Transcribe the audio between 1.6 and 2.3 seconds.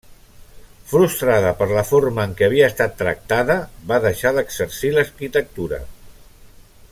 la forma